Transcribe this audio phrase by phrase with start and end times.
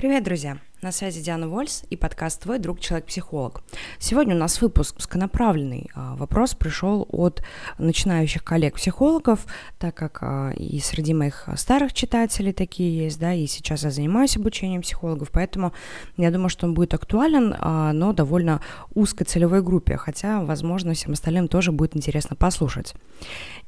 [0.00, 0.56] Привет, друзья!
[0.82, 3.62] На связи Диана Вольс и подкаст «Твой друг человек-психолог».
[3.98, 5.90] Сегодня у нас выпуск узконаправленный.
[5.94, 7.42] А, вопрос пришел от
[7.76, 9.44] начинающих коллег-психологов,
[9.78, 14.38] так как а, и среди моих старых читателей такие есть, да, и сейчас я занимаюсь
[14.38, 15.74] обучением психологов, поэтому
[16.16, 18.62] я думаю, что он будет актуален, а, но довольно
[18.94, 22.94] узкой целевой группе, хотя, возможно, всем остальным тоже будет интересно послушать.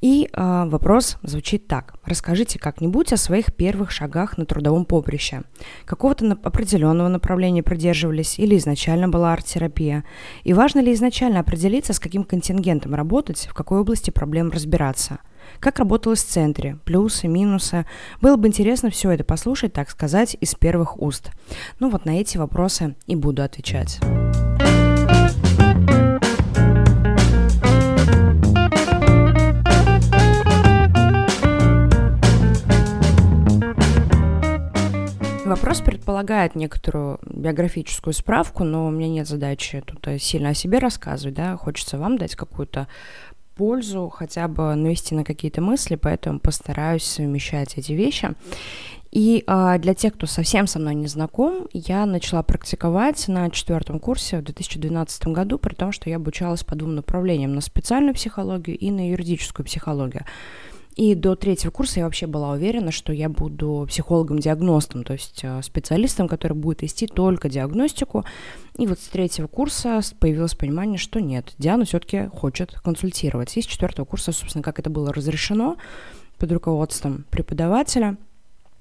[0.01, 1.95] И вопрос звучит так.
[2.05, 5.43] Расскажите как-нибудь о своих первых шагах на трудовом поприще.
[5.85, 10.04] Какого-то определенного определенного направления придерживались или изначально была арт-терапия?
[10.45, 15.18] И важно ли изначально определиться, с каким контингентом работать, в какой области проблем разбираться?
[15.58, 16.79] Как работалось в центре?
[16.85, 17.85] Плюсы, минусы?
[18.21, 21.30] Было бы интересно все это послушать, так сказать, из первых уст.
[21.80, 23.99] Ну вот на эти вопросы и буду отвечать.
[35.45, 40.78] Вопрос предполагает некоторую биографическую справку, но у меня нет задачи тут э, сильно о себе
[40.78, 42.86] рассказывать, да, хочется вам дать какую-то
[43.56, 48.34] пользу, хотя бы навести на какие-то мысли, поэтому постараюсь совмещать эти вещи.
[49.11, 53.98] И а, для тех, кто совсем со мной не знаком, я начала практиковать на четвертом
[53.98, 58.78] курсе в 2012 году, при том, что я обучалась по двум направлениям, на специальную психологию
[58.78, 60.25] и на юридическую психологию.
[60.94, 65.62] И до третьего курса я вообще была уверена, что я буду психологом-диагностом, то есть э,
[65.62, 68.24] специалистом, который будет вести только диагностику.
[68.76, 73.56] И вот с третьего курса появилось понимание, что нет, Диана все-таки хочет консультировать.
[73.56, 75.76] И с четвертого курса, собственно, как это было разрешено
[76.38, 78.16] под руководством преподавателя–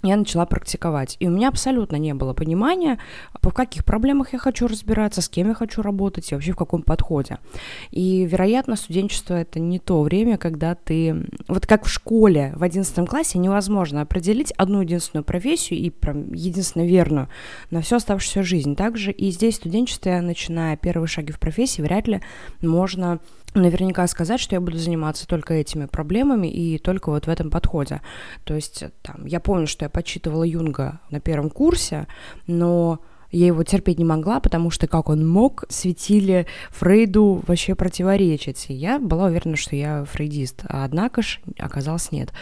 [0.03, 1.17] я начала практиковать.
[1.19, 2.99] И у меня абсолютно не было понимания,
[3.41, 6.81] в каких проблемах я хочу разбираться, с кем я хочу работать и вообще в каком
[6.81, 7.37] подходе.
[7.91, 11.27] И, вероятно, студенчество— это не то время, когда ты...
[11.47, 16.83] Вот как в школе в 11 классе невозможно определить одну единственную профессию и прям единственно
[16.83, 17.29] верную
[17.69, 18.75] на всю оставшуюся жизнь.
[18.75, 22.21] Также и здесь в студенчестве, начиная первые шаги в профессии, вряд ли
[22.61, 23.19] можно
[23.53, 28.01] наверняка сказать, что я буду заниматься только этими проблемами и только вот в этом подходе.
[28.43, 32.07] То есть там, я помню, что я почитывала Юнга на первом курсе,
[32.47, 32.99] но
[33.31, 38.65] я его терпеть не могла, потому что как он мог, светили Фрейду вообще противоречить.
[38.69, 42.33] И я была уверена, что я фрейдист, а однако ж оказалось нет.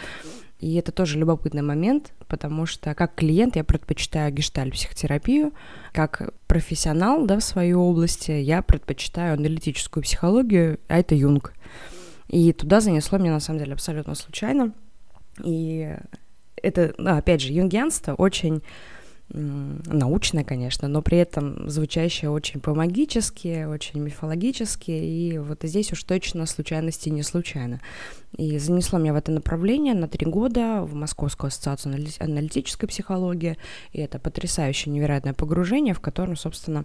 [0.60, 5.52] И это тоже любопытный момент, потому что как клиент я предпочитаю гештальт-психотерапию,
[5.92, 11.54] как профессионал да, в своей области я предпочитаю аналитическую психологию, а это Юнг.
[12.28, 14.72] И туда занесло меня на самом деле абсолютно случайно.
[15.42, 15.96] И
[16.62, 18.62] это, опять же, юнгианство очень
[19.32, 26.46] научное, конечно, но при этом звучащее очень по-магически, очень мифологически, и вот здесь уж точно
[26.46, 27.80] случайности не случайно.
[28.36, 33.56] И занесло меня в это направление на три года в Московскую ассоциацию аналитической психологии,
[33.92, 36.84] и это потрясающее, невероятное погружение, в котором, собственно,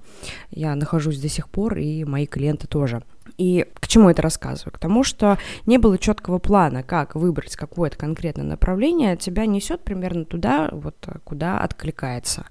[0.52, 3.04] я нахожусь до сих пор, и мои клиенты тоже–
[3.38, 4.74] и к чему это рассказываю?
[4.74, 10.26] К тому, что не было четкого плана, как выбрать какое-то конкретное направление, тебя несет примерно
[10.26, 12.46] туда, вот куда откликается.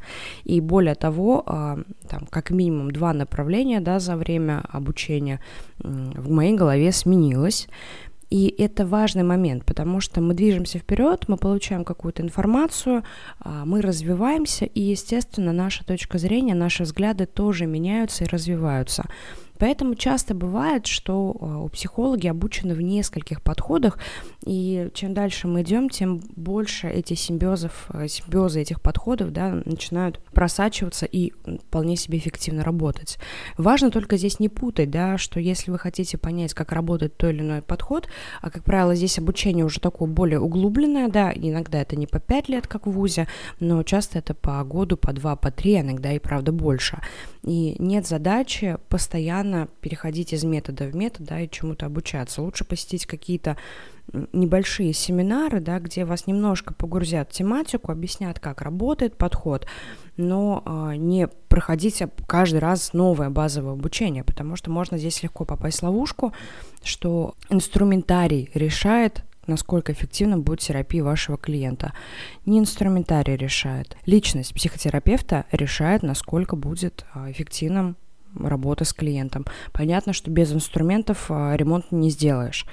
[0.45, 1.79] И более того, а,
[2.09, 5.41] там как минимум два направления да, за время обучения
[5.79, 7.69] в моей голове сменилось.
[8.31, 13.05] И это важный момент, потому что мы движемся вперед, мы получаем какую-то информацию,
[13.39, 19.05] а, мы развиваемся, и, естественно, наша точка зрения, наши взгляды тоже меняются и развиваются.
[19.59, 23.99] Поэтому часто бывает, что а, у психологи обучены в нескольких подходах,
[24.45, 30.19] и чем дальше мы идем, тем больше эти симбиозов, э, симбиозы этих подходов да, начинают
[30.33, 31.33] просачиваться и
[31.69, 33.19] вполне себе эффективно работать.
[33.57, 37.41] Важно только здесь не путать, да, что если вы хотите понять, как работает той или
[37.41, 38.09] иной подход,
[38.43, 42.49] а, как правило, здесь обучение уже такое более углубленное, да, иногда это не по 5
[42.49, 43.29] лет, как в ВУЗе,
[43.61, 46.99] но часто это по году, по 2, по 3, иногда и правда больше.
[47.45, 49.44] И нет задачи постоянно
[49.81, 52.43] переходить из метода в метод, да, и чему-то обучаться.
[52.43, 53.57] Лучше посетить какие-то
[54.33, 59.67] небольшие семинары, да, где вас немножко погрузят в тематику, объяснят, как работает подход,
[60.17, 65.81] но а, не проходить каждый раз новое базовое обучение, потому что можно здесь легко попасть
[65.81, 66.33] в ловушку,
[66.83, 71.93] что инструментарий решает насколько эффективно будет терапия вашего клиента.
[72.47, 73.95] Не инструментарий решает.
[74.07, 77.97] Личность психотерапевта решает, насколько будет а, эффективным
[78.39, 79.47] работа с клиентом.
[79.73, 82.67] Понятно, что без инструментов а, ремонт не сделаешь,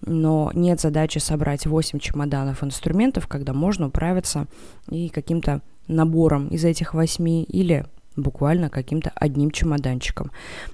[0.00, 4.46] но нет задачи собрать 8 чемоданов инструментов, когда можно управиться
[4.90, 7.86] и каким-то набором из этих 8 или
[8.18, 10.30] буквально каким-то одним чемоданчиком.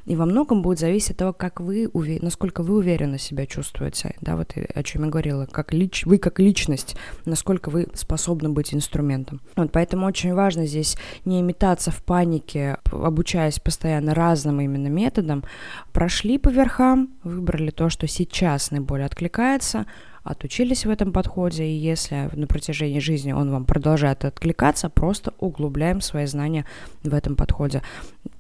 [0.06, 1.90] И во многом будет зависеть от того, как вы,
[2.22, 6.40] насколько вы уверенно себя чувствуете, да, вот о чем я говорила, как лич, вы как
[6.40, 9.40] личность, насколько вы способны быть инструментом.
[9.56, 15.44] Вот поэтому очень важно здесь не метаться в панике, обучаясь постоянно разным именно методам,
[15.92, 19.86] прошли по верхам, выбрали то, что сейчас наиболее откликается,
[20.24, 26.00] отучились в этом подходе, и если на протяжении жизни он вам продолжает откликаться, просто углубляем
[26.00, 26.64] свои знания
[27.02, 27.82] в этом подходе.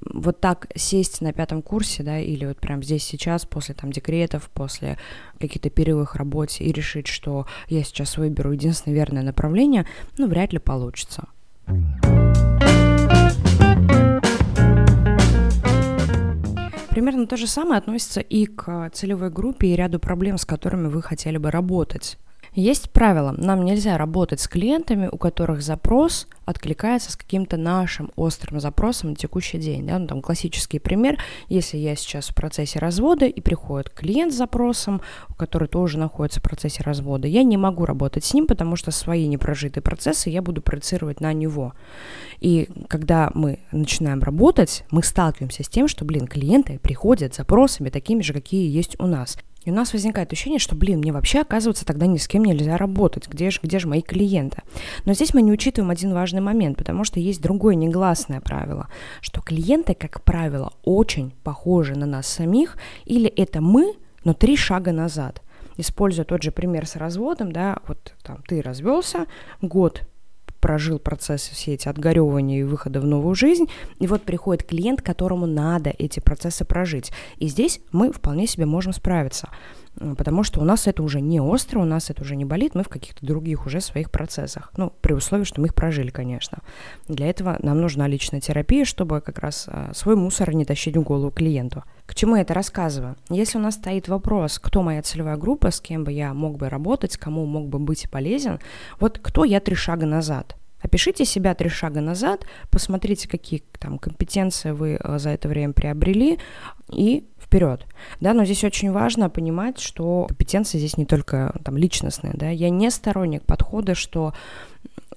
[0.00, 4.50] Вот так сесть на пятом курсе, да, или вот прям здесь сейчас, после там декретов,
[4.52, 4.98] после
[5.38, 9.86] каких-то перерывов в работе, и решить, что я сейчас выберу единственное верное направление,
[10.18, 11.28] ну, вряд ли получится.
[16.94, 21.02] Примерно то же самое относится и к целевой группе и ряду проблем, с которыми вы
[21.02, 22.18] хотели бы работать.
[22.54, 28.60] Есть правило, нам нельзя работать с клиентами, у которых запрос откликается с каким-то нашим острым
[28.60, 29.84] запросом на текущий день.
[29.86, 29.98] Да?
[29.98, 31.18] Ну, там классический пример,
[31.48, 35.00] если я сейчас в процессе развода и приходит клиент с запросом,
[35.36, 39.26] который тоже находится в процессе развода, я не могу работать с ним, потому что свои
[39.26, 41.72] непрожитые процессы я буду проецировать на него.
[42.38, 47.88] И когда мы начинаем работать, мы сталкиваемся с тем, что, блин, клиенты приходят с запросами
[47.88, 49.38] такими же, какие есть у нас.
[49.64, 52.76] И у нас возникает ощущение, что, блин, мне вообще, оказывается, тогда ни с кем нельзя
[52.76, 53.28] работать.
[53.28, 54.62] Где же, где же мои клиенты?
[55.04, 58.88] Но здесь мы не учитываем один важный момент, потому что есть другое негласное правило,
[59.20, 63.94] что клиенты, как правило, очень похожи на нас самих, или это мы,
[64.24, 65.42] но три шага назад.
[65.76, 69.26] Используя тот же пример с разводом, да, вот там ты развелся,
[69.60, 70.02] год
[70.64, 73.66] прожил процесс все эти отгоревания и выхода в новую жизнь,
[73.98, 77.12] и вот приходит клиент, которому надо эти процессы прожить.
[77.36, 79.50] И здесь мы вполне себе можем справиться,
[79.96, 82.82] потому что у нас это уже не остро, у нас это уже не болит, мы
[82.82, 84.72] в каких-то других уже своих процессах.
[84.76, 86.58] Ну, при условии, что мы их прожили, конечно.
[87.08, 91.02] Для этого нам нужна личная терапия, чтобы как раз а, свой мусор не тащить в
[91.02, 91.84] голову клиенту.
[92.06, 93.16] К чему я это рассказываю?
[93.30, 96.68] Если у нас стоит вопрос, кто моя целевая группа, с кем бы я мог бы
[96.68, 98.60] работать, кому мог бы быть полезен,
[99.00, 100.56] вот кто я три шага назад?
[100.84, 106.38] Опишите себя три шага назад, посмотрите, какие там компетенции вы э, за это время приобрели,
[106.92, 107.86] и вперед.
[108.20, 112.50] Да, но здесь очень важно понимать, что компетенции здесь не только там личностные, да.
[112.50, 114.34] Я не сторонник подхода, что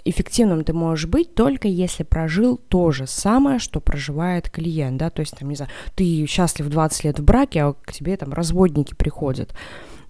[0.06, 5.22] эффективным ты можешь быть только если прожил то же самое, что проживает клиент, да, то
[5.22, 8.94] есть, там, не знаю, ты счастлив 20 лет в браке, а к тебе там разводники
[8.94, 9.54] приходят,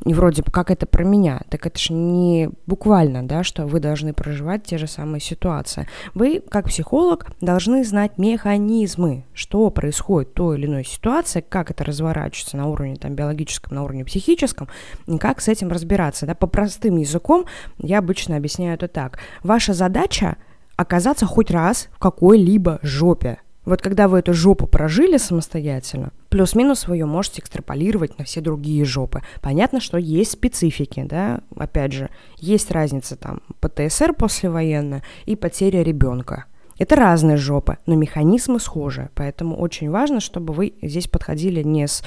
[0.05, 3.79] и вроде бы как это про меня, так это же не буквально, да, что вы
[3.79, 5.87] должны проживать те же самые ситуации.
[6.13, 11.83] Вы, как психолог, должны знать механизмы, что происходит в той или иной ситуации, как это
[11.83, 14.67] разворачивается на уровне там, биологическом, на уровне психическом,
[15.07, 16.25] и как с этим разбираться.
[16.25, 16.35] Да?
[16.35, 17.45] По простым языком
[17.79, 19.19] я обычно объясняю это так.
[19.43, 20.37] Ваша задача
[20.75, 23.39] оказаться хоть раз в какой-либо жопе.
[23.67, 28.85] Вот когда вы эту жопу прожили самостоятельно, плюс-минус вы ее можете экстраполировать на все другие
[28.85, 29.23] жопы.
[29.41, 36.45] Понятно, что есть специфики, да, опять же, есть разница там ПТСР послевоенная и потеря ребенка.
[36.77, 42.03] Это разные жопы, но механизмы схожи, поэтому очень важно, чтобы вы здесь подходили не с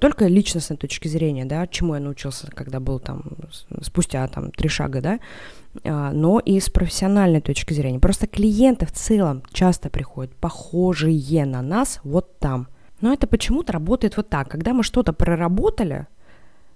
[0.00, 3.22] только личностной точки зрения, да, чему я научился, когда был там
[3.80, 5.18] спустя там три шага, да,
[5.84, 7.98] а, но и с профессиональной точки зрения.
[7.98, 12.68] Просто клиенты в целом часто приходят похожие на нас вот там.
[13.00, 14.48] Но это почему-то работает вот так.
[14.48, 16.06] Когда мы что-то проработали,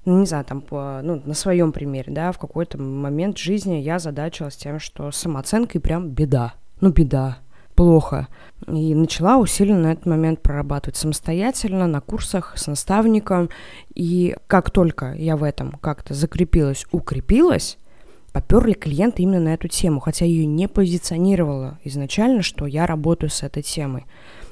[0.04, 3.98] ну, не знаю, там, по, ну, на своем примере, да, в какой-то момент жизни я
[3.98, 6.54] задачилась тем, что с самооценкой прям беда.
[6.80, 7.38] Ну, беда
[7.76, 8.26] плохо.
[8.66, 13.50] И начала усиленно на этот момент прорабатывать самостоятельно, на курсах, с наставником.
[13.94, 17.78] И как только я в этом как-то закрепилась, укрепилась,
[18.32, 23.42] поперли клиенты именно на эту тему, хотя ее не позиционировала изначально, что я работаю с
[23.42, 24.06] этой темой.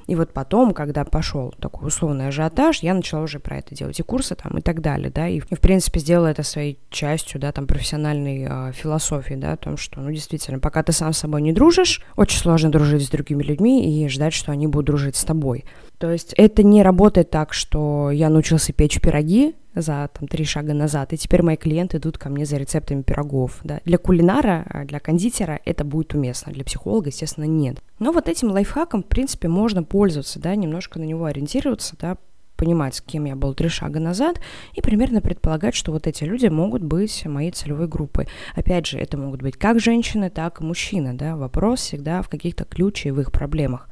[0.06, 4.02] И вот потом, когда пошел такой условный ажиотаж, я начала уже про это делать и
[4.02, 7.66] курсы там и так далее, да, и, в принципе, сделала это своей частью, да, там,
[7.66, 11.52] профессиональной э, философии, да, о том, что, ну, действительно, пока ты сам с собой не
[11.52, 15.64] дружишь, очень сложно дружить с другими людьми и ждать, что они будут дружить с тобой.
[15.98, 20.72] То есть это не работает так, что я научился печь пироги, за там, три шага
[20.72, 23.60] назад, и теперь мои клиенты идут ко мне за рецептами пирогов.
[23.64, 23.80] Да.
[23.84, 27.82] Для кулинара, а, для кондитера это будет уместно, для психолога, естественно, нет.
[27.98, 32.16] Но вот этим лайфхаком, в принципе, можно пользоваться, да, немножко на него ориентироваться, да,
[32.56, 34.40] понимать, с кем я был три шага назад,
[34.74, 38.28] и примерно предполагать, что вот эти люди могут быть моей целевой группой.
[38.54, 42.64] Опять же, это могут быть как женщины, так и мужчины, да, вопрос всегда в каких-то
[42.64, 43.88] ключевых проблемах.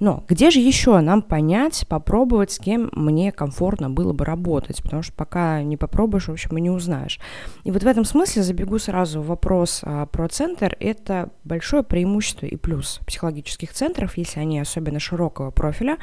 [0.00, 4.82] Но где же еще нам понять, попробовать, с кем мне комфортно было бы работать?
[4.82, 7.20] Потому что пока не попробуешь, в общем, и не узнаешь.
[7.64, 10.74] И вот в этом смысле забегу сразу в вопрос а, про центр.
[10.80, 15.98] Это большое преимущество и плюс психологических центров, если они особенно широкого профиля,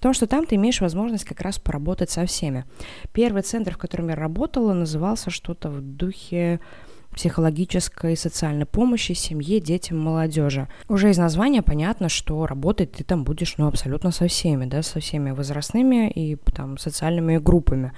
[0.00, 2.64] Потому что там ты имеешь возможность как раз поработать со всеми.
[3.12, 6.58] Первый центр, в котором я работала, назывался что-то в духе
[7.12, 10.68] психологической и социальной помощи семье, детям, молодежи.
[10.88, 15.00] Уже из названия понятно, что работать ты там будешь ну, абсолютно со всеми, да, со
[15.00, 17.92] всеми возрастными и там социальными группами.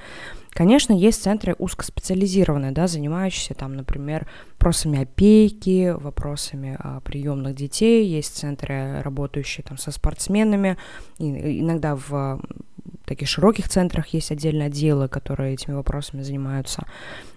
[0.51, 8.37] Конечно, есть центры узкоспециализированные, да, занимающиеся там, например, вопросами опеки, вопросами а, приемных детей, есть
[8.37, 10.77] центры, работающие там со спортсменами,
[11.19, 12.41] и, иногда в
[13.13, 16.87] таких широких центрах есть отдельные отделы, которые этими вопросами занимаются.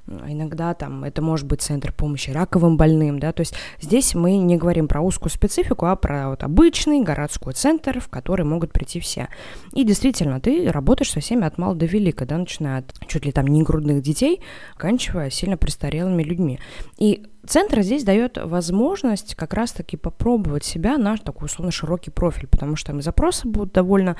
[0.07, 4.55] Иногда там это может быть центр помощи раковым больным, да, то есть здесь мы не
[4.55, 9.29] говорим про узкую специфику, а про вот обычный городской центр, в который могут прийти все.
[9.73, 13.31] И действительно, ты работаешь со всеми от мала до велика, да, начиная от чуть ли
[13.31, 14.41] там не грудных детей,
[14.75, 16.59] оканчивая сильно престарелыми людьми.
[16.97, 22.75] И Центр здесь дает возможность как раз-таки попробовать себя на такой условно широкий профиль, потому
[22.75, 24.15] что там и запросы будут довольно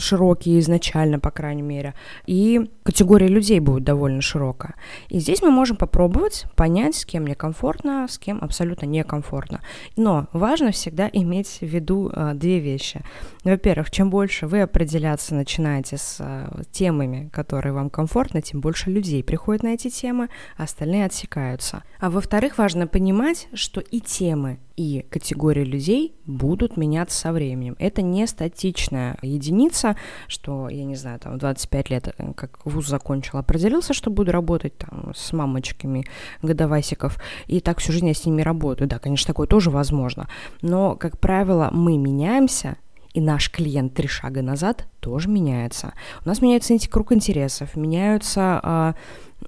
[0.00, 1.94] широкие изначально, по крайней мере,
[2.26, 4.74] и категория людей будет довольно широкая.
[5.08, 9.60] И здесь мы можем попробовать понять, с кем мне комфортно, с кем абсолютно некомфортно.
[9.96, 13.02] Но важно всегда иметь в виду э, две вещи.
[13.44, 19.22] Во-первых, чем больше вы определяться начинаете с э, темами, которые вам комфортны, тем больше людей
[19.22, 21.82] приходит на эти темы, а остальные отсекаются.
[21.98, 27.76] А во-вторых, важно понимать, что и темы, и категории людей будут меняться со временем.
[27.78, 29.94] Это не статичная единица,
[30.26, 34.32] что, я не знаю, там, в 25 лет, э, как вуз закончил, определился, что буду
[34.32, 36.06] работать там с мамочками
[36.40, 38.88] годовасиков, и так всю жизнь я с ними работаю.
[38.88, 40.28] Да, конечно, такое тоже возможно.
[40.62, 42.78] Но, как правило, мы меняемся,
[43.12, 45.94] и наш клиент три шага назад тоже меняется.
[46.24, 48.92] У нас меняется круг интересов, меняются э,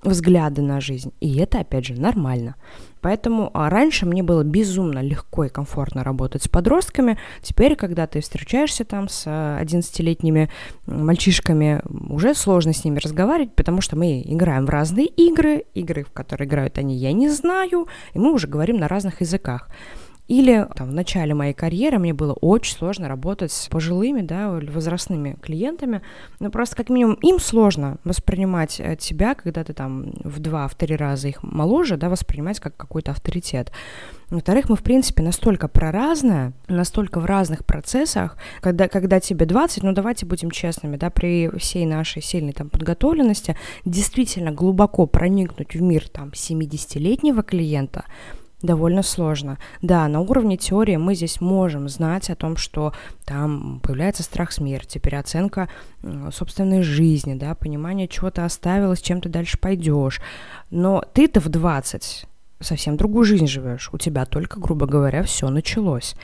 [0.02, 2.56] взгляды на жизнь, и это, опять же, нормально.
[3.02, 7.18] Поэтому а раньше мне было безумно легко и комфортно работать с подростками.
[7.42, 10.48] Теперь, когда ты встречаешься там с 11-летними
[10.86, 16.12] мальчишками, уже сложно с ними разговаривать, потому что мы играем в разные игры, игры, в
[16.12, 19.68] которые играют они, я не знаю, и мы уже говорим на разных языках.
[20.28, 25.36] Или там, в начале моей карьеры мне было очень сложно работать с пожилыми, да, возрастными
[25.42, 26.00] клиентами.
[26.38, 30.74] Ну, просто как минимум им сложно воспринимать э, тебя, когда ты там в два, в
[30.76, 33.72] три раза их моложе, да, воспринимать как какой-то авторитет.
[34.30, 39.92] Во-вторых, мы, в принципе, настолько проразные, настолько в разных процессах, когда, когда тебе 20, ну
[39.92, 46.08] давайте будем честными, да, при всей нашей сильной там подготовленности, действительно глубоко проникнуть в мир
[46.08, 48.06] там 70-летнего клиента,
[48.62, 49.58] довольно сложно.
[49.82, 52.92] Да, на уровне теории мы здесь можем знать о том, что
[53.24, 55.68] там появляется страх смерти, переоценка
[56.32, 60.20] собственной жизни, да, понимание, чего ты оставила, с чем ты дальше пойдешь.
[60.70, 62.26] Но ты-то в 20
[62.60, 63.90] совсем другую жизнь живешь.
[63.92, 66.14] У тебя только, грубо говоря, все началось.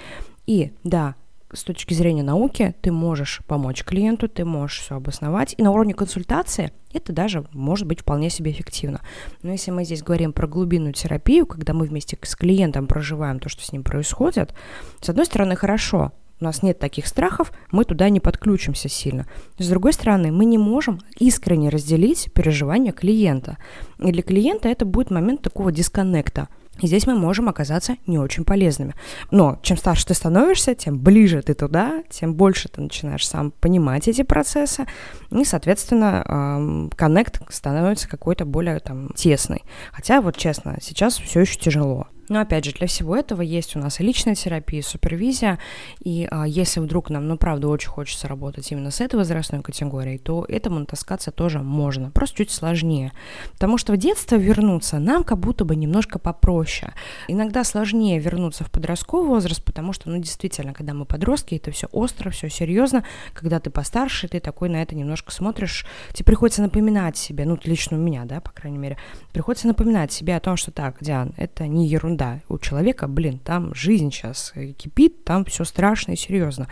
[0.46, 1.14] И да,
[1.52, 5.54] с точки зрения науки ты можешь помочь клиенту, ты можешь все обосновать.
[5.56, 9.00] И на уровне консультации это даже может быть вполне себе эффективно.
[9.42, 13.48] Но если мы здесь говорим про глубинную терапию, когда мы вместе с клиентом проживаем то,
[13.48, 14.54] что с ним происходит,
[15.00, 19.26] с одной стороны, хорошо, у нас нет таких страхов, мы туда не подключимся сильно.
[19.58, 23.58] С другой стороны, мы не можем искренне разделить переживания клиента.
[23.98, 26.48] И для клиента это будет момент такого дисконнекта.
[26.80, 28.94] И здесь мы можем оказаться не очень полезными.
[29.30, 34.08] Но чем старше ты становишься, тем ближе ты туда, тем больше ты начинаешь сам понимать
[34.08, 34.86] эти процессы,
[35.30, 39.64] и, соответственно, коннект становится какой-то более там тесный.
[39.92, 42.06] Хотя, вот честно, сейчас все еще тяжело.
[42.28, 45.58] Но опять же, для всего этого есть у нас и личная терапия, и супервизия.
[46.00, 50.18] И а, если вдруг нам, ну, правда, очень хочется работать именно с этой возрастной категорией,
[50.18, 52.10] то этому натаскаться тоже можно.
[52.10, 53.12] Просто чуть сложнее.
[53.52, 56.92] Потому что в детство вернуться нам как будто бы немножко попроще.
[57.28, 61.86] Иногда сложнее вернуться в подростковый возраст, потому что, ну, действительно, когда мы подростки, это все
[61.92, 63.04] остро, все серьезно.
[63.32, 67.96] Когда ты постарше, ты такой на это немножко смотришь, тебе приходится напоминать себе, ну, лично
[67.96, 68.98] у меня, да, по крайней мере,
[69.32, 73.38] приходится напоминать себе о том, что так, Диан, это не ерунда, да, у человека, блин,
[73.38, 76.68] там жизнь сейчас кипит, там все страшно и серьезно.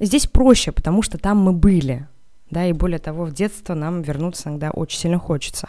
[0.00, 2.08] Здесь проще, потому что там мы были,
[2.50, 5.68] да, и более того, в детство нам вернуться иногда очень сильно хочется.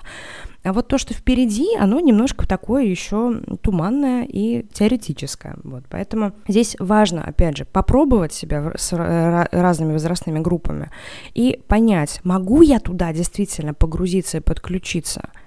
[0.64, 5.58] А вот то, что впереди, оно немножко такое еще туманное и теоретическое.
[5.64, 10.90] Вот, поэтому здесь важно, опять же, попробовать себя с разными возрастными группами
[11.34, 15.30] и понять, могу я туда действительно погрузиться и подключиться–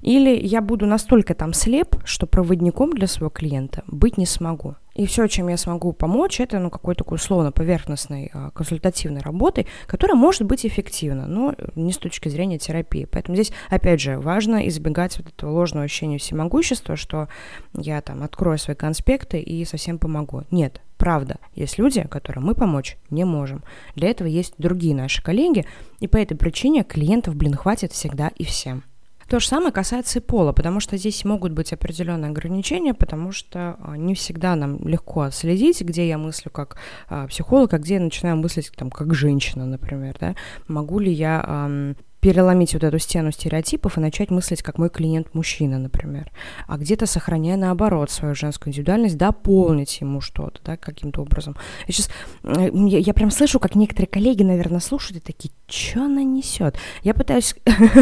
[0.00, 4.76] или я буду настолько там слеп, что проводником для своего клиента быть не смогу.
[4.98, 9.68] И все, чем я смогу помочь, это ну, какой-то такой условно поверхностной а, консультативной работой,
[9.86, 13.06] которая может быть эффективна, но не с точки зрения терапии.
[13.08, 17.28] Поэтому здесь, опять же, важно избегать вот этого ложного ощущения всемогущества, что
[17.74, 20.42] я там открою свои конспекты и совсем помогу.
[20.50, 23.62] Нет, правда, есть люди, которым мы помочь не можем.
[23.94, 25.64] Для этого есть другие наши коллеги,
[26.00, 28.82] и по этой причине клиентов, блин, хватит всегда и всем.
[29.28, 33.76] То же самое касается и пола, потому что здесь могут быть определенные ограничения, потому что
[33.80, 38.00] а, не всегда нам легко отследить, где я мыслю как а, психолог, а где я
[38.00, 40.34] начинаю мыслить там, как женщина, например, да,
[40.66, 45.78] могу ли я переломить вот эту стену стереотипов и начать мыслить как мой клиент мужчина,
[45.78, 46.30] например.
[46.66, 51.56] А где-то сохраняя наоборот свою женскую индивидуальность, дополнить ему что-то, да, каким-то образом.
[51.86, 52.10] Я сейчас,
[52.42, 56.76] я, я прям слышу, как некоторые коллеги, наверное, слушают и такие, что она несет?
[57.02, 57.54] Я пытаюсь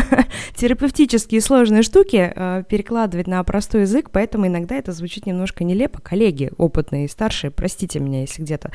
[0.57, 6.01] терапевтические сложные штуки э, перекладывать на простой язык, поэтому иногда это звучит немножко нелепо.
[6.01, 8.71] Коллеги опытные и старшие, простите меня, если где-то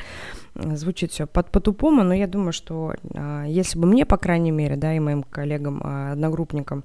[0.54, 4.76] звучит все под по-тупому, но я думаю, что э, если бы мне, по крайней мере,
[4.76, 6.84] да, и моим коллегам, э, одногруппникам,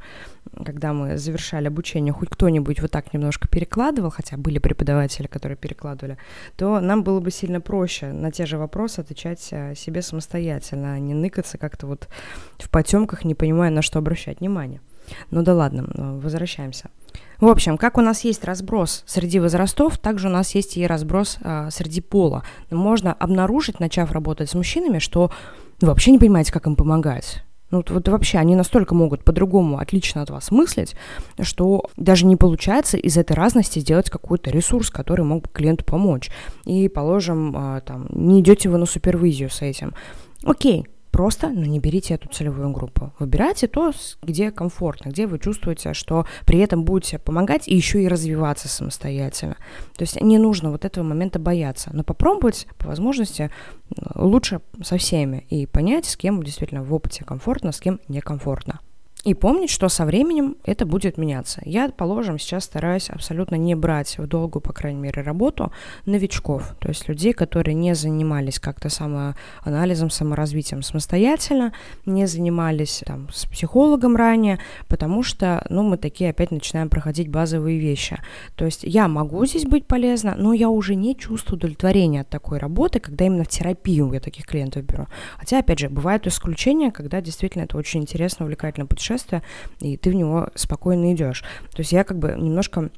[0.66, 6.18] когда мы завершали обучение, хоть кто-нибудь вот так немножко перекладывал, хотя были преподаватели, которые перекладывали,
[6.56, 11.00] то нам было бы сильно проще на те же вопросы отвечать э, себе самостоятельно, а
[11.00, 12.08] не ныкаться как-то вот
[12.58, 14.82] в потемках, не понимая, на что обращать внимание.
[15.32, 15.86] Ну да ладно,
[16.22, 16.90] возвращаемся.
[17.40, 21.38] В общем, как у нас есть разброс среди возрастов, также у нас есть и разброс
[21.42, 22.44] а, среди пола.
[22.72, 25.32] Можно обнаружить, начав работать с мужчинами, что
[25.80, 27.44] вы вообще не понимаете, как им помогать.
[27.70, 30.96] Ну, вот, вот вообще они настолько могут по-другому отлично от вас мыслить,
[31.42, 36.32] что даже не получается из этой разности сделать какой-то ресурс, который мог бы клиенту помочь.
[36.66, 39.94] И, положим, а, там, не идете вы на супервизию с этим.
[40.44, 40.88] Окей,
[41.18, 43.12] просто, но не берите эту целевую группу.
[43.18, 48.08] Выбирайте то, где комфортно, где вы чувствуете, что при этом будете помогать и еще и
[48.08, 49.56] развиваться самостоятельно.
[49.96, 53.50] То есть не нужно вот этого момента бояться, но попробовать по возможности
[54.14, 58.80] лучше со всеми и понять, с кем действительно в опыте комфортно, с кем некомфортно.
[59.24, 61.62] И помнить, что со временем это будет меняться.
[61.66, 65.72] Я, положим, сейчас стараюсь абсолютно не брать в долгую, по крайней мере, работу
[66.06, 71.74] новичков, то есть людей, которые не занимались как-то самоанализом, саморазвитием самостоятельно,
[72.06, 77.80] не занимались там, с психологом ранее, потому что, ну, мы такие опять начинаем проходить базовые
[77.80, 78.22] вещи.
[78.56, 82.60] То есть я могу здесь быть полезна, но я уже не чувствую удовлетворения от такой
[82.60, 85.08] работы, когда именно в терапию я таких клиентов беру.
[85.38, 89.42] Хотя, опять же, бывают исключения, когда действительно это очень интересно, увлекательно путешествие, путешествие,
[89.80, 91.44] и ты в него спокойно идешь.
[91.72, 92.90] То есть я как бы немножко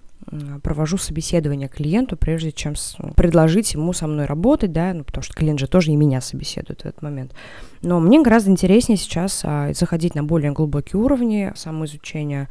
[0.63, 2.75] провожу собеседование клиенту, прежде чем
[3.15, 6.81] предложить ему со мной работать, да, ну, потому что клиент же тоже и меня собеседует
[6.81, 7.33] в этот момент.
[7.81, 12.47] Но мне гораздо интереснее сейчас а, заходить на более глубокие уровни самоизучения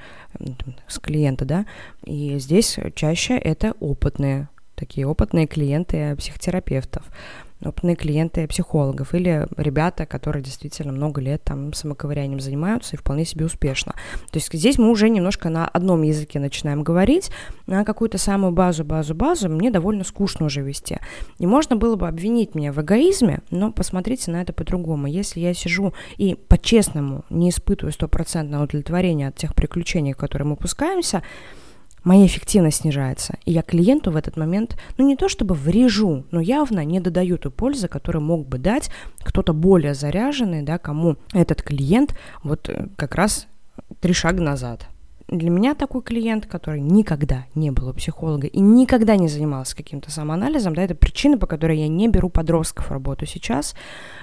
[0.89, 1.67] с клиента, да,
[2.05, 7.05] и здесь чаще это опытные, такие опытные клиенты психотерапевтов
[7.65, 13.47] опытные клиенты психологов или ребята, которые действительно много лет там самоковырянием занимаются и вполне себе
[13.47, 13.93] успешно.
[14.31, 17.31] То есть здесь мы уже немножко на одном языке начинаем говорить,
[17.67, 20.99] на какую-то самую базу, базу, базу мне довольно скучно уже вести.
[21.39, 25.07] И можно было бы обвинить меня в эгоизме, но посмотрите на это по-другому.
[25.07, 30.57] Если я сижу и по-честному не испытываю стопроцентного удовлетворения от тех приключений, в которые мы
[30.57, 31.23] пускаемся,
[32.05, 33.39] моя эффективность снижается.
[33.45, 37.39] И я клиенту в этот момент, ну не то чтобы врежу, но явно не додаю
[37.39, 42.89] той пользы, которую мог бы дать кто-то более заряженный, да, кому этот клиент вот э,
[42.97, 43.47] как раз
[44.01, 44.87] три шага назад.
[45.29, 50.11] Для меня такой клиент, который никогда не был у психолога и никогда не занимался каким-то
[50.11, 53.75] самоанализом, да, это причина, по которой я не беру подростков в работу сейчас,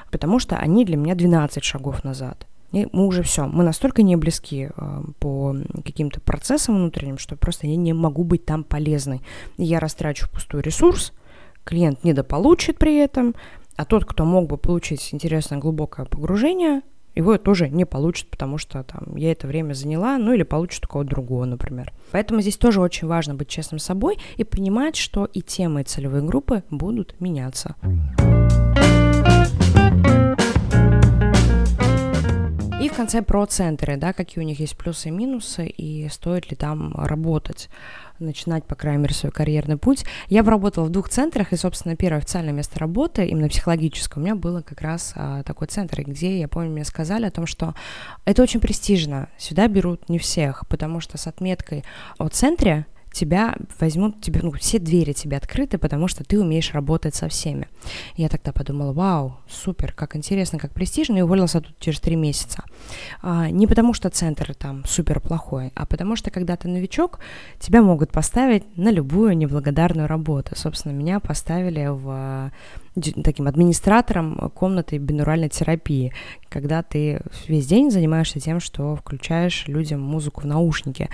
[0.09, 2.47] потому что они для меня 12 шагов назад.
[2.75, 7.67] И мы уже все, мы настолько не близки э, по каким-то процессам внутренним, что просто
[7.67, 9.21] я не могу быть там полезной.
[9.57, 11.13] Я растрачу пустой ресурс,
[11.63, 13.33] клиент недополучит при этом,
[13.77, 16.81] а тот, кто мог бы получить интересное глубокое погружение,
[17.15, 20.89] его тоже не получит, потому что там я это время заняла, ну или получит у
[20.89, 21.93] кого-то другого, например.
[22.11, 25.85] Поэтому здесь тоже очень важно быть честным с собой и понимать, что и темы, и
[25.85, 27.75] целевые группы будут меняться.
[32.85, 36.51] И в конце про центры, да, какие у них есть плюсы и минусы, и стоит
[36.51, 37.67] ли там работать
[38.19, 40.05] начинать, по крайней мере, свой карьерный путь.
[40.27, 44.35] Я работала в двух центрах, и, собственно, первое официальное место работы, именно психологическое, у меня
[44.35, 47.73] было как раз а, такой центр, где, я помню, мне сказали о том, что
[48.23, 51.83] это очень престижно, сюда берут не всех, потому что с отметкой
[52.19, 57.15] о центре тебя возьмут, тебе, ну, все двери тебе открыты, потому что ты умеешь работать
[57.15, 57.67] со всеми.
[58.17, 62.63] Я тогда подумала, вау, супер, как интересно, как престижно, и уволилась тут через три месяца.
[63.21, 67.19] А, не потому что центр там супер плохой, а потому что когда ты новичок,
[67.59, 70.55] тебя могут поставить на любую неблагодарную работу.
[70.55, 72.51] Собственно, меня поставили в
[73.23, 76.13] таким администратором комнаты бинуральной терапии,
[76.49, 81.09] когда ты весь день занимаешься тем, что включаешь людям музыку в наушники,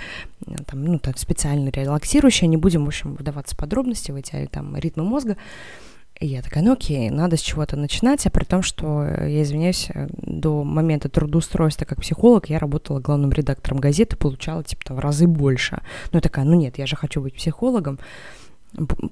[0.66, 4.76] там, ну, так специально релаксирующие, не будем, в общем, вдаваться в подробности в эти там
[4.76, 5.36] ритмы мозга,
[6.20, 9.88] и я такая, ну окей, надо с чего-то начинать, а при том, что, я извиняюсь,
[10.12, 15.82] до момента трудоустройства как психолог я работала главным редактором газеты, получала, типа, в разы больше.
[16.12, 17.98] Ну, я такая, ну нет, я же хочу быть психологом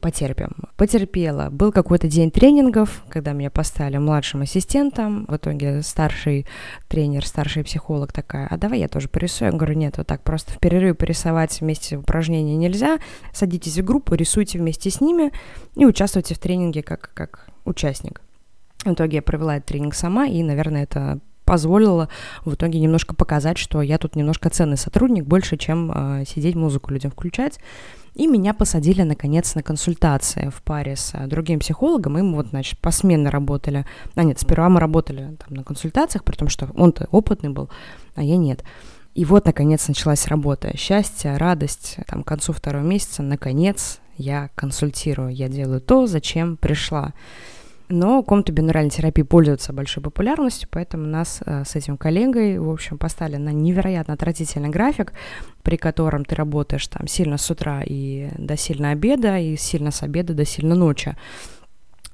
[0.00, 0.50] потерпим.
[0.76, 1.48] Потерпела.
[1.50, 5.26] Был какой-то день тренингов, когда меня поставили младшим ассистентом.
[5.26, 6.46] В итоге старший
[6.88, 9.50] тренер, старший психолог такая, а давай я тоже порисую.
[9.50, 12.98] Я говорю, нет, вот так просто в перерыв порисовать вместе упражнения нельзя.
[13.32, 15.32] Садитесь в группу, рисуйте вместе с ними
[15.76, 18.20] и участвуйте в тренинге как, как участник.
[18.84, 21.20] В итоге я провела этот тренинг сама, и, наверное, это
[21.50, 22.08] позволило
[22.44, 26.92] в итоге немножко показать, что я тут немножко ценный сотрудник, больше, чем э, сидеть музыку
[26.92, 27.58] людям включать.
[28.14, 32.46] И меня посадили, наконец, на консультации в паре с э, другим психологом, и мы вот,
[32.50, 33.84] значит, посменно работали.
[34.14, 37.68] А нет, сперва мы работали там на консультациях, при том, что он-то опытный был,
[38.14, 38.62] а я нет.
[39.16, 40.76] И вот, наконец, началась работа.
[40.76, 41.96] Счастье, радость.
[42.06, 45.34] Там, к концу второго месяца, наконец, я консультирую.
[45.34, 47.12] Я делаю то, зачем пришла.
[47.90, 52.98] Но комната бинуральной терапии пользуется большой популярностью, поэтому нас э, с этим коллегой, в общем,
[52.98, 55.12] поставили на невероятно отвратительный график,
[55.64, 60.04] при котором ты работаешь там сильно с утра и до сильно обеда, и сильно с
[60.04, 61.16] обеда до сильно ночи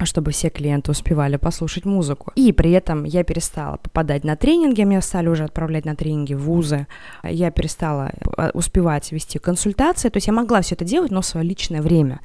[0.04, 2.30] чтобы все клиенты успевали послушать музыку.
[2.34, 6.42] И при этом я перестала попадать на тренинги, меня стали уже отправлять на тренинги в
[6.42, 6.86] вузы,
[7.22, 11.26] я перестала э, успевать вести консультации, то есть я могла все это делать, но в
[11.26, 12.20] свое личное время.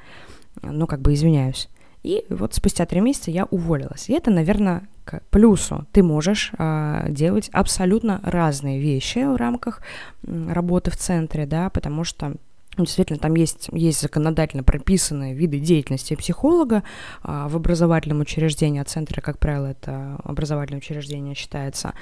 [0.62, 1.70] Ну, как бы извиняюсь.
[2.04, 4.10] И вот спустя три месяца я уволилась.
[4.10, 5.86] И это, наверное, к плюсу.
[5.92, 9.82] Ты можешь а, делать абсолютно разные вещи в рамках
[10.24, 12.36] работы в центре, да, потому что
[12.78, 16.84] Действительно, там есть, есть законодательно прописанные виды деятельности психолога
[17.22, 21.94] а, в образовательном учреждении, а центре, как правило, это образовательное учреждение считается.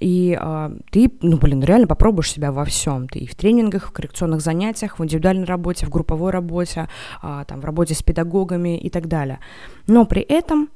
[0.00, 3.08] И а, ты, ну, блин, реально попробуешь себя во всем.
[3.08, 6.88] Ты и в тренингах, в коррекционных занятиях, в индивидуальной работе, в групповой работе,
[7.20, 9.40] а, там, в работе с педагогами и так далее.
[9.86, 10.68] Но при этом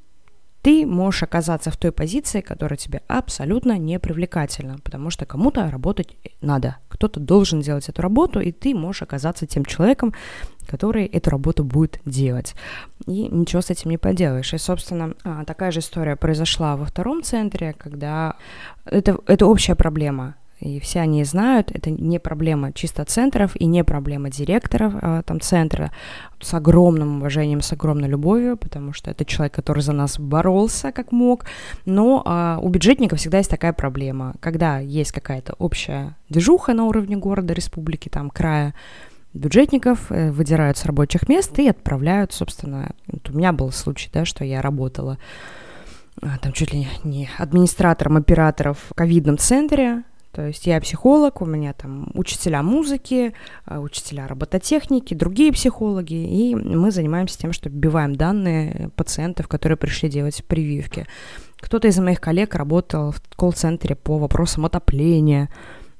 [0.63, 6.17] ты можешь оказаться в той позиции, которая тебе абсолютно не привлекательна, потому что кому-то работать
[6.41, 10.15] надо, кто-то должен делать эту работу, и ты можешь оказаться тем человеком,
[10.67, 12.55] который эту работу будет делать.
[13.07, 14.55] И ничего с этим не поделаешь.
[14.55, 18.37] И, собственно, а, такая же история произошла во втором центре, когда
[18.85, 23.83] это, это общая проблема и все они знают, это не проблема чисто центров и не
[23.83, 25.91] проблема директоров э, там центра.
[26.41, 31.11] С огромным уважением, с огромной любовью, потому что это человек, который за нас боролся как
[31.11, 31.47] мог,
[31.85, 37.17] но э, у бюджетников всегда есть такая проблема, когда есть какая-то общая движуха на уровне
[37.17, 38.75] города, республики, там, края,
[39.35, 44.25] бюджетников э, выдирают с рабочих мест и отправляют, собственно, вот у меня был случай, да,
[44.25, 45.19] что я работала
[46.21, 51.75] там чуть ли не администратором операторов в ковидном центре, то есть я психолог, у меня
[51.75, 53.35] там учителя музыки,
[53.67, 60.09] э, учителя робототехники, другие психологи, и мы занимаемся тем, что вбиваем данные пациентов, которые пришли
[60.09, 61.07] делать прививки.
[61.59, 65.51] Кто-то из моих коллег работал в колл-центре по вопросам отопления.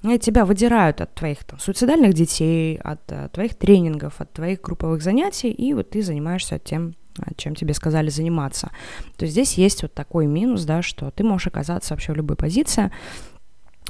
[0.03, 5.01] И тебя выдирают от твоих там, суицидальных детей, от, от твоих тренингов, от твоих групповых
[5.03, 6.95] занятий, и вот ты занимаешься тем,
[7.37, 8.71] чем тебе сказали заниматься.
[9.17, 12.37] То есть здесь есть вот такой минус, да, что ты можешь оказаться вообще в любой
[12.37, 12.91] позиции,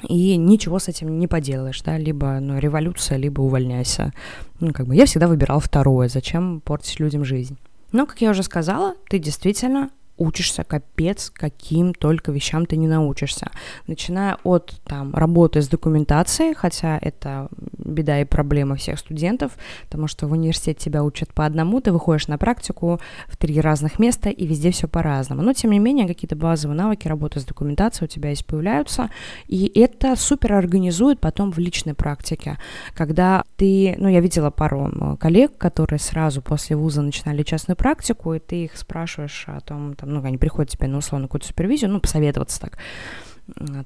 [0.09, 4.12] и ничего с этим не поделаешь, да, либо ну, революция, либо увольняйся.
[4.61, 7.57] Ну, как бы я всегда выбирал второе, зачем портить людям жизнь.
[7.92, 13.51] Но, как я уже сказала, ты действительно учишься капец, каким только вещам ты не научишься.
[13.87, 17.48] Начиная от там, работы с документацией, хотя это
[17.79, 19.53] беда и проблема всех студентов,
[19.85, 23.98] потому что в университете тебя учат по одному, ты выходишь на практику в три разных
[23.98, 25.42] места, и везде все по-разному.
[25.42, 29.11] Но, тем не менее, какие-то базовые навыки работы с документацией у тебя есть появляются,
[29.48, 32.59] и это супер организует потом в личной практике,
[32.94, 38.38] когда ты, ну, я видела пару коллег, которые сразу после вуза начинали частную практику, и
[38.38, 42.01] ты их спрашиваешь о том, там, ну, они приходят тебе на условно какую-то супервизию, ну,
[42.01, 42.79] посоветоваться так.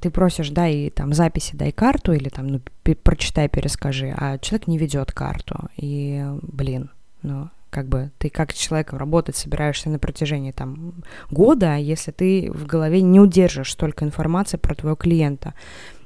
[0.01, 2.61] Ты просишь, дай там записи, дай карту, или там, ну,
[3.03, 5.69] прочитай, перескажи, а человек не ведет карту.
[5.77, 6.91] И, блин,
[7.23, 10.95] ну, как бы ты как человеком работать собираешься на протяжении там
[11.31, 15.55] года, если ты в голове не удержишь столько информации про твоего клиента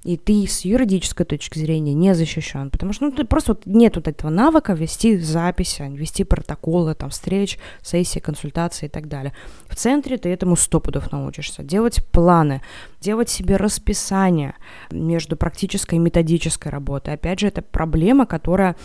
[0.02, 3.96] и ты с юридической точки зрения не защищен, потому что ну, ты просто вот нет
[3.96, 9.34] вот этого навыка вести записи, вести протоколы, там, встреч, сессии, консультации и так далее.
[9.68, 11.62] В центре ты этому сто пудов научишься.
[11.62, 12.62] Делать планы,
[13.00, 14.54] делать себе расписание
[14.90, 17.14] между практической и методической работой.
[17.14, 18.76] Опять же, это проблема, которая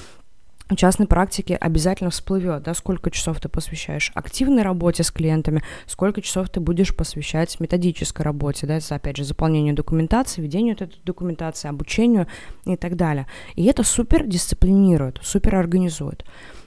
[0.69, 6.21] в частной практике обязательно всплывет, да, сколько часов ты посвящаешь активной работе с клиентами, сколько
[6.21, 12.27] часов ты будешь посвящать методической работе, да, опять же, заполнению документации, ведению этой документации, обучению
[12.65, 13.27] и так далее.
[13.55, 16.25] И это супер дисциплинирует, супер организует.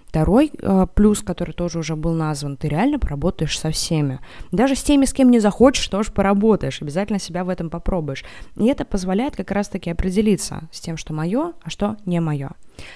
[0.09, 4.21] Второй э, плюс, который тоже уже был назван, ты реально поработаешь со всеми.
[4.51, 8.25] Даже с теми, с кем не захочешь, тоже поработаешь, обязательно себя в этом попробуешь.
[8.57, 12.53] И это позволяет как раз-таки определиться с тем, что мое, а что не мое.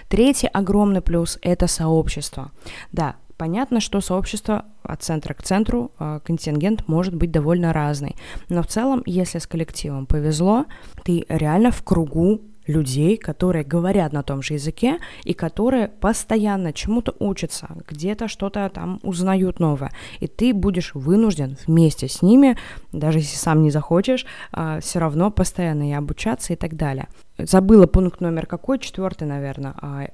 [0.08, 2.50] Третий огромный плюс– это сообщество.
[2.92, 8.16] Да, понятно, что сообщество от центра к центру, э, контингент может быть довольно разный.
[8.48, 10.64] Но в целом, если с коллективом повезло,
[11.04, 17.14] ты реально в кругу людей, которые говорят на том же языке и которые постоянно чему-то
[17.18, 19.92] учатся, где-то что-то там узнают новое.
[20.20, 22.56] И ты будешь вынужден вместе с ними,
[22.92, 27.08] даже если сам не захочешь, а, все равно постоянно и обучаться и так далее.
[27.38, 30.08] Забыла пункт номер какой, четвертый, наверное а,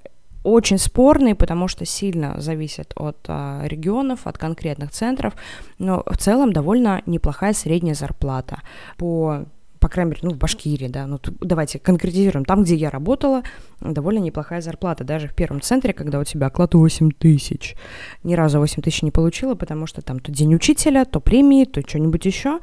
[0.45, 5.35] очень спорный, потому что сильно зависит от а, регионов, от конкретных центров,
[5.79, 8.61] но в целом довольно неплохая средняя зарплата
[8.97, 9.45] по
[9.89, 13.43] по крайней мере, ну, в Башкирии, да, ну, давайте конкретизируем, там, где я работала,
[13.81, 17.75] довольно неплохая зарплата, даже в первом центре, когда у тебя оклад 8 тысяч,
[18.23, 21.81] ни разу 8 тысяч не получила, потому что там то день учителя, то премии, то
[21.81, 22.61] что-нибудь еще,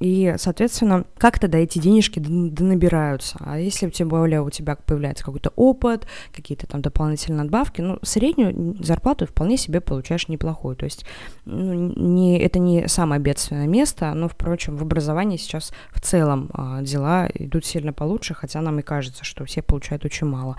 [0.00, 3.38] и, соответственно, как тогда эти денежки донабираются?
[3.40, 8.76] А если тем более у тебя появляется какой-то опыт, какие-то там дополнительные надбавки, ну, среднюю
[8.82, 10.76] зарплату вполне себе получаешь неплохую.
[10.76, 11.06] То есть
[11.44, 16.82] ну, не, это не самое бедственное место, но, впрочем, в образовании сейчас в целом а,
[16.82, 20.56] дела идут сильно получше, хотя нам и кажется, что все получают очень мало.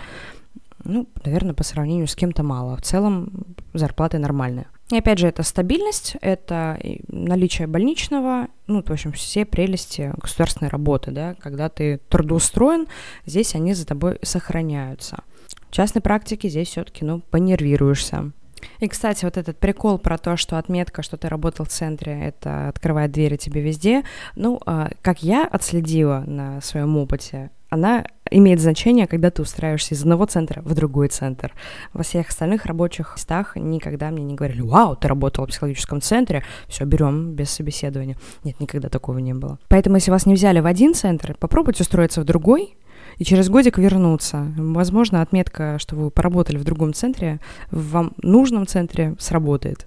[0.84, 2.78] Ну, наверное, по сравнению с кем-то мало.
[2.78, 4.68] В целом зарплаты нормальные.
[4.90, 11.12] И опять же, это стабильность, это наличие больничного, ну, в общем, все прелести государственной работы,
[11.12, 12.88] да, когда ты трудоустроен,
[13.26, 15.24] здесь они за тобой сохраняются.
[15.70, 18.32] В частной практике здесь все-таки, ну, понервируешься.
[18.80, 22.70] И, кстати, вот этот прикол про то, что отметка, что ты работал в центре, это
[22.70, 24.04] открывает двери тебе везде.
[24.36, 30.02] Ну, а, как я отследила на своем опыте, она имеет значение, когда ты устраиваешься из
[30.02, 31.54] одного центра в другой центр.
[31.94, 36.44] Во всех остальных рабочих местах никогда мне не говорили, вау, ты работала в психологическом центре,
[36.68, 38.18] все, берем без собеседования.
[38.44, 39.60] Нет, никогда такого не было.
[39.68, 42.78] Поэтому, если вас не взяли в один центр, попробуйте устроиться в другой,
[43.18, 44.54] и через годик вернуться.
[44.58, 47.40] Возможно, отметка, что вы поработали в другом центре,
[47.72, 49.86] в вам нужном центре сработает.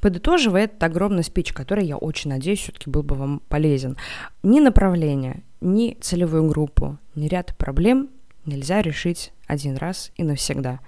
[0.00, 3.96] Подытоживая этот огромный спич, который, я очень надеюсь, все-таки был бы вам полезен.
[4.42, 8.10] Ни направление, ни целевую группу, ни ряд проблем
[8.44, 10.80] нельзя решить один раз и навсегда.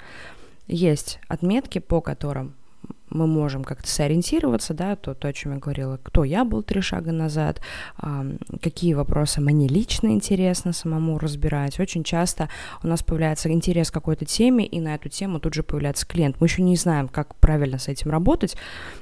[0.66, 2.54] Есть отметки, по которым
[3.16, 6.80] мы можем как-то сориентироваться, да, то, то, о чем я говорила, кто я был три
[6.80, 7.60] шага назад,
[8.62, 11.80] какие вопросы мне лично интересно самому разбирать.
[11.80, 12.48] Очень часто
[12.82, 16.40] у нас появляется интерес к какой-то теме, и на эту тему тут же появляется клиент.
[16.40, 18.56] Мы еще не знаем, как правильно с этим работать,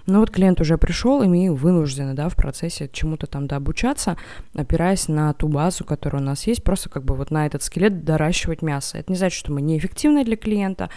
[0.06, 4.16] но вот клиент уже пришел, и мы вынуждены, да, в процессе чему-то там дообучаться,
[4.54, 8.04] опираясь на ту базу, которая у нас есть, просто как бы вот на этот скелет
[8.04, 8.98] доращивать мясо.
[8.98, 10.90] Это не значит, что мы неэффективны для клиента,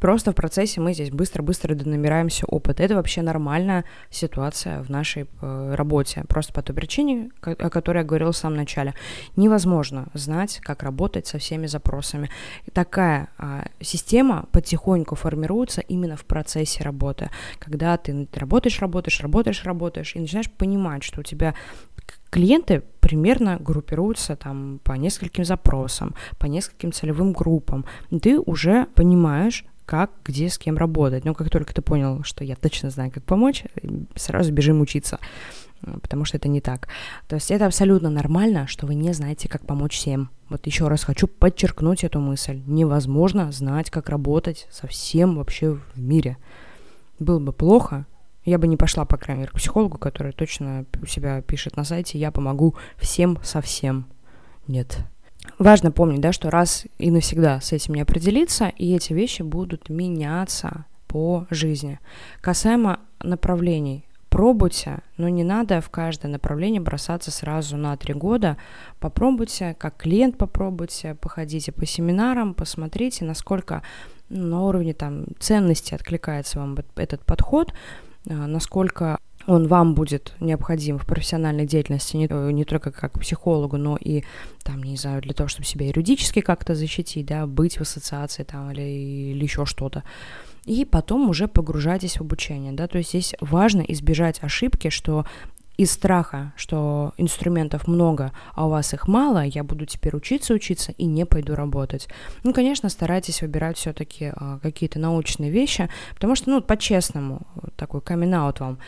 [0.00, 2.82] Просто в процессе мы здесь быстро-быстро донабираемся опыта.
[2.82, 6.24] Это вообще нормальная ситуация в нашей э, работе.
[6.28, 8.94] Просто по той причине, о которой я говорила в самом начале.
[9.36, 12.30] Невозможно знать, как работать со всеми запросами.
[12.72, 17.30] Такая э, система потихоньку формируется именно в процессе работы.
[17.58, 21.54] Когда ты работаешь, работаешь, работаешь, работаешь, и начинаешь понимать, что у тебя
[22.30, 27.84] клиенты примерно группируются там по нескольким запросам, по нескольким целевым группам.
[28.22, 31.24] Ты уже понимаешь, как, где, с кем работать.
[31.24, 33.64] Но как только ты понял, что я точно знаю, как помочь,
[34.16, 35.18] сразу бежим учиться,
[35.80, 36.88] потому что это не так.
[37.26, 40.28] То есть это абсолютно нормально, что вы не знаете, как помочь всем.
[40.50, 42.60] Вот еще раз хочу подчеркнуть эту мысль.
[42.66, 46.36] Невозможно знать, как работать со всем вообще в мире.
[47.18, 48.04] Было бы плохо,
[48.44, 51.84] я бы не пошла, по крайней мере, к психологу, который точно у себя пишет на
[51.84, 54.04] сайте «Я помогу всем со всем».
[54.66, 54.98] Нет,
[55.58, 59.88] важно помнить, да, что раз и навсегда с этим не определиться, и эти вещи будут
[59.88, 61.98] меняться по жизни.
[62.40, 68.56] Касаемо направлений, пробуйте, но не надо в каждое направление бросаться сразу на три года.
[69.00, 73.82] Попробуйте, как клиент попробуйте, походите по семинарам, посмотрите, насколько
[74.28, 77.72] на уровне там ценности откликается вам этот подход,
[78.28, 83.96] а, насколько он вам будет необходим в профессиональной деятельности не, не только как психологу, но
[83.96, 84.22] и,
[84.62, 88.70] там, не знаю, для того, чтобы себя юридически как-то защитить, да, быть в ассоциации там
[88.70, 90.04] или, или еще что-то.
[90.66, 95.24] И потом уже погружайтесь в обучение, да, то есть здесь важно избежать ошибки, что
[95.78, 100.92] из страха, что инструментов много, а у вас их мало, я буду теперь учиться, учиться
[100.98, 102.08] и не пойду работать.
[102.42, 108.28] Ну, конечно, старайтесь выбирать все-таки а, какие-то научные вещи, потому что, ну, по-честному, такой камин
[108.58, 108.78] вам,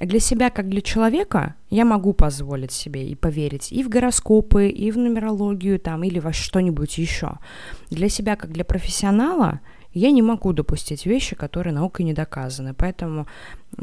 [0.00, 4.90] для себя, как для человека, я могу позволить себе и поверить и в гороскопы, и
[4.90, 7.38] в нумерологию там, или во что-нибудь еще.
[7.90, 9.60] Для себя, как для профессионала,
[9.92, 12.74] я не могу допустить вещи, которые наукой не доказаны.
[12.74, 13.26] Поэтому,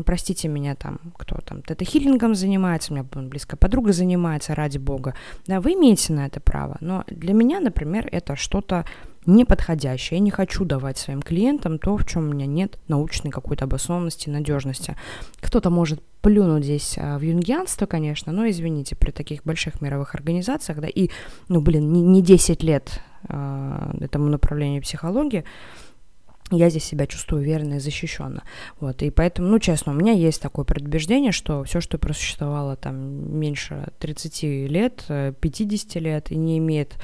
[0.06, 5.16] простите меня там, кто там тета-хиллингом занимается, у меня близкая подруга занимается, ради бога.
[5.48, 6.78] Да, вы имеете на это право.
[6.80, 8.86] Но для меня, например, это что-то
[9.28, 10.18] неподходящее.
[10.18, 14.30] Я не хочу давать своим клиентам то, в чем у меня нет научной какой-то обоснованности,
[14.30, 14.96] надежности.
[15.40, 20.80] Кто-то может плюнуть здесь а, в юнгианство, конечно, но, извините, при таких больших мировых организациях,
[20.80, 21.10] да, и,
[21.48, 25.44] ну, блин, не, не 10 лет э, этому направлению психологии,
[26.52, 28.44] я здесь себя чувствую уверенно и защищенно.
[28.80, 33.38] Вот, и поэтому, ну, честно, у меня есть такое предубеждение, что все, что просуществовало там
[33.38, 36.96] меньше 30 лет, 50 э, лет и не имеет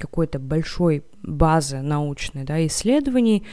[0.00, 3.46] какой-то большой базы научной, да, исследований,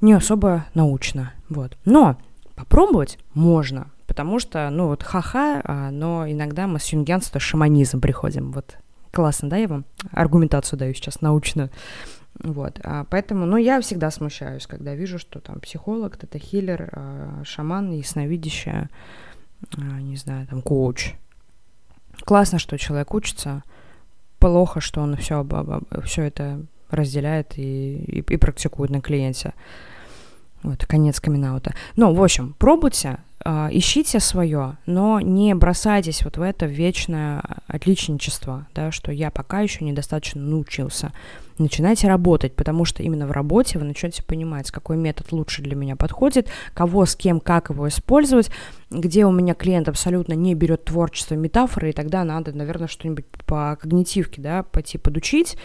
[0.00, 1.76] не особо научно, вот.
[1.84, 2.16] Но
[2.54, 8.52] попробовать можно, потому что, ну, вот ха-ха, а, но иногда мы с юнгианства шаманизм приходим,
[8.52, 8.78] вот.
[9.12, 11.70] Классно, да, я вам аргументацию даю сейчас научную.
[12.42, 17.42] Вот, а поэтому, ну, я всегда смущаюсь, когда вижу, что там психолог, это хиллер, а,
[17.44, 18.88] шаман, ясновидящая,
[19.76, 21.14] а, не знаю, там, коуч.
[22.24, 23.62] Классно, что человек учится,
[24.40, 25.46] плохо, что он все,
[26.04, 29.54] все это разделяет и, и, и практикует на клиенте.
[30.62, 31.72] Вот, конец камин -аута.
[31.96, 38.66] Ну, в общем, пробуйте, э, ищите свое, но не бросайтесь вот в это вечное отличничество,
[38.74, 41.12] да, что я пока еще недостаточно научился.
[41.60, 45.94] Начинайте работать, потому что именно в работе вы начнете понимать, какой метод лучше для меня
[45.94, 48.50] подходит, кого, с кем, как его использовать,
[48.90, 53.76] где у меня клиент абсолютно не берет творчество, метафоры, и тогда надо, наверное, что-нибудь по
[53.78, 55.58] когнитивке, да, пойти подучить,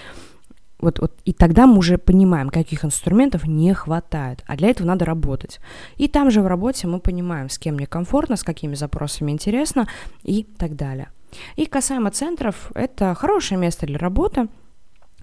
[0.79, 5.05] вот, вот, и тогда мы уже понимаем, каких инструментов не хватает, а для этого надо
[5.05, 5.61] работать.
[5.95, 9.87] И там же в работе мы понимаем, с кем мне комфортно, с какими запросами интересно
[10.23, 11.07] и так далее.
[11.55, 14.49] И касаемо центров, это хорошее место для работы,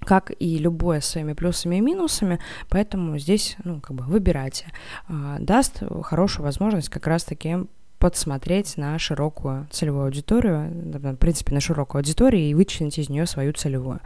[0.04, 4.66] как и любое с своими плюсами и минусами, поэтому здесь, ну, как бы выбирайте.
[5.08, 7.56] А, даст хорошую возможность как раз-таки
[7.98, 13.52] подсмотреть на широкую целевую аудиторию, в принципе, на широкую аудиторию и вычленить из нее свою
[13.52, 14.00] целевую.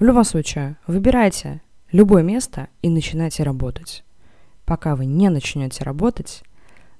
[0.00, 4.02] В любом случае, выбирайте любое место и начинайте работать.
[4.64, 6.42] Пока вы не начнете работать,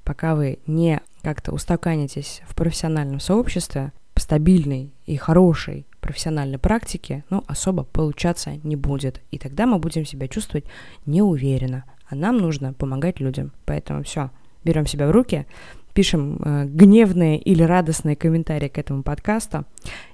[0.04, 7.84] пока вы не как-то устаканитесь в профессиональном сообществе, стабильной и хорошей профессиональной практике, ну, особо
[7.84, 9.22] получаться не будет.
[9.30, 10.66] И тогда мы будем себя чувствовать
[11.06, 11.84] неуверенно.
[12.06, 13.52] А нам нужно помогать людям.
[13.64, 14.30] Поэтому все,
[14.64, 15.46] берем себя в руки,
[15.94, 19.64] пишем э, гневные или радостные комментарии к этому подкасту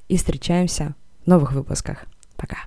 [0.09, 2.05] и встречаемся в новых выпусках.
[2.37, 2.59] Пока.